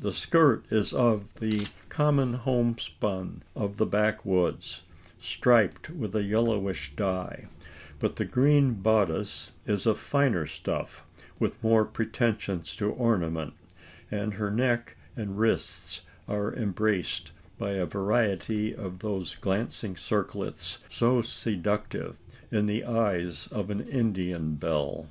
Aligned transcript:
The 0.00 0.12
skirt 0.12 0.66
is 0.70 0.92
of 0.92 1.24
the 1.40 1.66
common 1.88 2.34
homespun 2.34 3.42
of 3.56 3.78
the 3.78 3.84
backwoods, 3.84 4.82
striped 5.18 5.90
with 5.90 6.14
a 6.14 6.22
yellowish 6.22 6.92
dye; 6.94 7.48
but 7.98 8.14
the 8.14 8.24
green 8.24 8.74
bodice 8.74 9.50
is 9.66 9.84
of 9.84 9.98
finer 9.98 10.46
stuff, 10.46 11.02
with 11.40 11.60
more 11.64 11.84
pretensions 11.84 12.76
to 12.76 12.92
ornament; 12.92 13.54
and 14.08 14.34
her 14.34 14.52
neck 14.52 14.96
and 15.16 15.36
wrists 15.40 16.02
are 16.28 16.54
embraced 16.54 17.32
by 17.58 17.72
a 17.72 17.84
variety 17.84 18.72
of 18.72 19.00
those 19.00 19.34
glancing 19.34 19.96
circlets 19.96 20.78
so 20.88 21.22
seductive 21.22 22.14
in 22.52 22.66
the 22.66 22.84
eyes 22.84 23.48
of 23.48 23.68
an 23.68 23.80
Indian 23.88 24.54
belle. 24.54 25.08